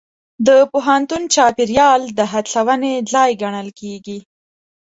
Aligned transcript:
د 0.47 0.49
پوهنتون 0.71 1.21
چاپېریال 1.33 2.01
د 2.17 2.19
هڅونې 2.31 2.93
ځای 3.11 3.31
ګڼل 3.41 3.69
کېږي. 3.79 4.19